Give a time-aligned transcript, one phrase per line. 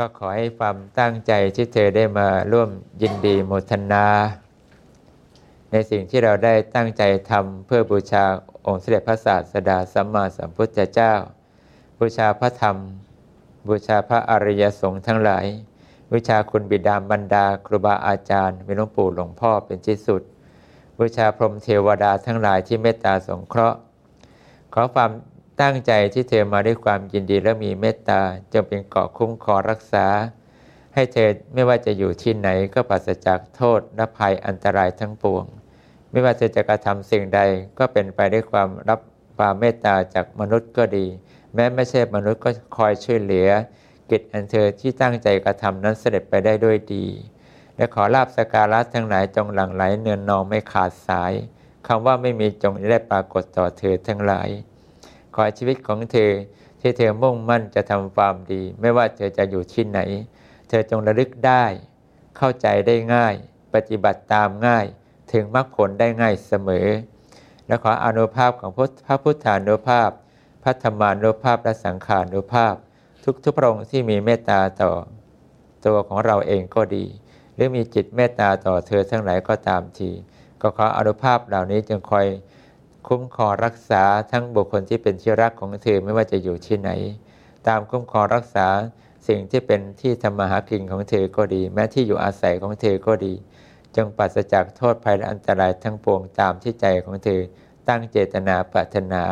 [0.00, 2.70] ก็ขอให้ความตั้งใจที่เธอได้มาร่วม
[3.02, 4.06] ยินดีโมทนา
[5.70, 8.24] ในสิ่งที่เราได้ตั้งใจทำเพื่อบูชา
[8.66, 11.12] องค์เสด็จพระศาสดาสัมมาสัมพุทธเจ้า
[11.98, 12.76] บูชาพระธรรม
[13.68, 15.46] บูชาพระอริยสงฆ์ทั้งหลาย
[16.10, 20.22] บูชาคุณบิดาบรรดาครูบาอาจารย์มีหลวงปู่หลวงพ่อเป็นที่สุด
[20.98, 23.78] บูชาพรหมเทวดาทั้งหลายที่เมตตาสงเคราะห์
[24.74, 25.10] ขอความ
[25.62, 28.20] ตั้งใจที่เธอมาด้วยความยินดีและมีเมตตา
[28.52, 30.06] จงเป็นเกาะคุ้มครองรักษา
[30.94, 35.44] ให้เธอไม่ว่าจะอยู่ที่ไหนก็ปราศจากโทษและภัยอันตรายทั้งปวง
[36.10, 37.40] ไม่ว่าเธอจะกระทำสิ่งใด
[37.78, 39.00] ก็เป็นไปด้วยความรับ
[39.36, 41.06] ความเมตตาจากมนุษย์ก็ดี
[41.54, 43.48] แม้ไม่ใช่มนุษย์ก็คอยช่วยเหลือ
[44.10, 47.06] กิจอันเธอที่ตั้งใจกระทำนั้นเสด็จไปได้ด้วยดี
[47.76, 51.32] และขอลาบสการะทั้งหลายจงหลั่งไหลเนือนนองไม่ขาดสาย
[51.86, 54.48] คำว่าไม่มีจงได้ปรากฏต่อเธอทั้งหลาย
[55.36, 56.32] ขอชีวิตของเธอ
[56.80, 60.00] ที่เธอมุ่งมั่นจะทำความดี ไม่ว่าเธอจะอยู่ที่ไหน
[60.68, 61.64] เธอจงระลึกได้
[62.36, 63.34] เข้าใจได้ง่าย
[63.74, 64.86] ปฏิบัติตามง่าย
[65.32, 66.86] ถึงมรรคผลได้ง่ายเสมอ
[67.66, 68.70] และขออนุภาพของ
[69.06, 70.10] พระพุทธานุภาพ
[70.62, 72.74] พระธรรมานุภาพและสังขานุภาพ
[73.24, 74.92] ทุกทุกพระองค์ที่มีเมตตาต่อ
[75.86, 77.04] ตัวของเราเองก็ดี
[77.54, 80.10] หรือมีจิตเมตตาต่อเธอทั้งหลายก็ตามที
[80.60, 82.26] ก็ขออนุภาพเหล่านี้จึงคอย
[83.08, 86.90] คุ้มครองรักษาทั้งบุคคลที่เป็นที่รักของเธอไม่ว่าจะอยู่ที่ไหน
[87.68, 88.66] ตามคุ้มครองรักษา
[89.28, 93.32] สิ่งที่เป็นที่ทำมาหากินของเธอก็ดี แม้ที่อยู่อาศัยของเธอก็ดี
[93.96, 97.40] จงปราศจากโทษภัยและอันตรายทั้งปวงตามที่ใจของเธอ
[97.88, 99.22] ตั้งเจตนาปรารถนา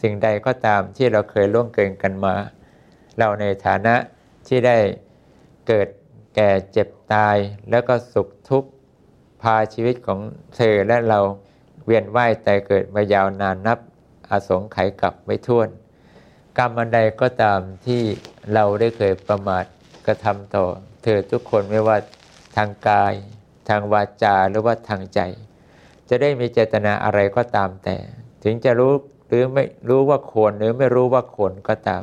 [0.00, 2.34] สิ่งใดก็ตามที่เราเคยล่วงเกินกันมา
[3.18, 3.94] เราในฐานะ
[4.46, 4.78] ที่ได้
[5.66, 5.88] เกิด
[6.36, 7.36] แก่เจ็บตาย
[7.70, 8.70] แล้วก็สุขทุกข์
[9.42, 10.20] พาชีวิตของ
[10.56, 11.20] เธอและเรา
[11.86, 13.78] เวียนว่ายแต่เกิดมายาวนานนับ
[14.30, 15.68] อาสงไขยกลับไม่ท้วน
[16.58, 18.02] กรรมอันใดก็ตามที่
[18.52, 19.64] เราได้เคยประมาท
[20.06, 20.64] กระทำต่อ
[21.02, 21.96] เธอทุกคนไม่ว่า
[22.56, 23.14] ทางกาย
[23.68, 25.20] ทางวาจาหรือว่าทางใจ
[26.08, 27.96] จะได้มีเจตนาอะไรก็ตามแต่
[28.44, 28.92] ถึงจะรู้
[29.28, 32.02] หรือไม่รู้ว่าควรหรือไม่รู้ว่าควรก็ตาม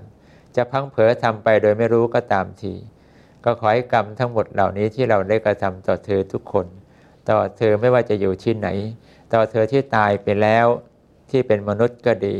[0.55, 2.73] จะพังเผลอทำไปโดยไม่รู้ก็ตามที
[3.43, 6.65] ก็ขอให้กรรมทั้งหมดเหล่านี้ที่เราได้กระทำต่อเธอทุกคน
[7.29, 8.67] ต่อเธอไม่ว่าจะอยู่ที่ไหน
[9.33, 10.67] ต่อเธอที่ตายไปแล้ว
[11.29, 12.37] ที่เป็นมนุษย์ก็ดี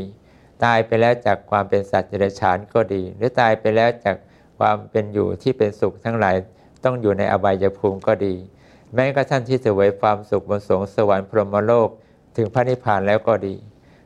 [0.66, 4.16] ตายไปแล้วจากความเป็นสัตว์เดรัจฉานก็ดี หรือตายไปแล้วจาก
[4.60, 6.36] ความเป็นอยู่ที่เป็นสุขทั้งหลาย
[6.84, 8.36] ต้องอยู่ในอบายภูมิก็ดี
[8.94, 11.90] แม้กระทั่งที่เสวยความสุขบนสวงสวรรค์พรหมโลก
[12.36, 13.56] ถึงพระนิพพานแล้วก็ดี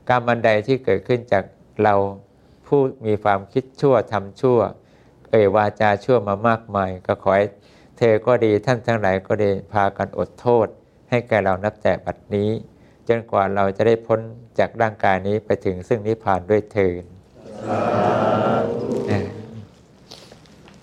[0.10, 1.44] กรรมอันใดที่เกิดขึ้นจาก
[1.84, 1.96] เรา
[2.68, 4.60] ผู้มีความคิดชั่วทำชั่ว
[5.32, 7.48] เอ่ยวาจาชั่วมามากมาย ก็ขอให้
[7.98, 10.68] เธอก็ดีท่านทั้งหลายก็ดีพากันอดโทษ
[11.10, 12.50] ให้แก่เรานับแต่บัดนี้
[13.08, 14.20] จนกว่าเราจะได้พ้น
[14.60, 17.04] จากร่างกายนี้ไปถึงซึ่งนิพพานด้วยเถิด